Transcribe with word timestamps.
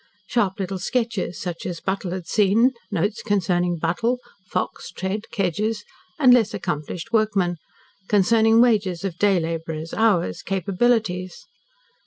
Sharp 0.25 0.59
little 0.59 0.79
sketches, 0.79 1.39
such 1.39 1.63
as 1.67 1.79
Buttle 1.79 2.09
had 2.09 2.25
seen, 2.25 2.71
notes 2.89 3.21
concerning 3.21 3.77
Buttle, 3.77 4.17
Fox, 4.49 4.89
Tread, 4.89 5.25
Kedgers, 5.31 5.83
and 6.17 6.33
less 6.33 6.55
accomplished 6.55 7.13
workmen; 7.13 7.57
concerning 8.07 8.59
wages 8.61 9.03
of 9.05 9.19
day 9.19 9.39
labourers, 9.39 9.93
hours, 9.93 10.41
capabilities. 10.41 11.45